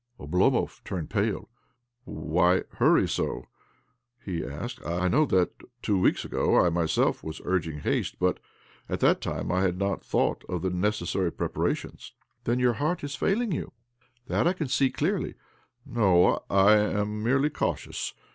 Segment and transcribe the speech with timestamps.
[0.19, 1.47] Oblomov turned pale."
[2.07, 3.43] Wliy hurry so?"
[4.25, 5.51] he asked." I know that,
[5.83, 8.39] twO' weeks ago, I myself was lirgingi haste; but
[8.89, 12.13] at that time I had not thought ^ of the necessary preparations."
[12.45, 13.73] "Then your heart is failing you?
[14.25, 15.35] That I can see clearly.""
[15.85, 18.15] No; I am merely cautious.